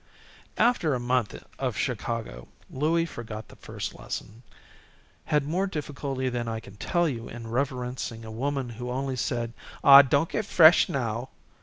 After 0.57 0.95
a 0.95 0.99
month 0.99 1.43
of 1.59 1.77
Chicago 1.77 2.47
Louie 2.71 3.05
forgot 3.05 3.49
the 3.49 3.55
first 3.55 3.93
lesson; 3.93 4.41
had 5.25 5.43
more 5.45 5.67
difficulty 5.67 6.27
than 6.27 6.47
I 6.47 6.59
can 6.59 6.75
tell 6.77 7.07
you 7.07 7.29
in 7.29 7.45
reverencing 7.51 8.25
a 8.25 8.31
woman 8.31 8.69
who 8.81 8.89
only 8.89 9.15
said, 9.15 9.53
"Aw, 9.83 10.01
don't 10.01 10.29
get 10.29 10.47
fresh 10.47 10.89
now!" 10.89 11.29